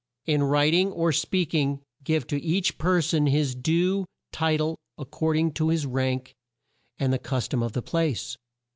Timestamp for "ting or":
0.71-1.11